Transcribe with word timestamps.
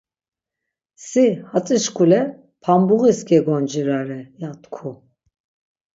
Si 1.07 1.25
hatzi 1.49 1.77
şkule 1.83 2.21
pambuğis 2.63 3.19
gegoncirare 3.27 4.21
ya 4.41 4.51
tku. 4.61 4.91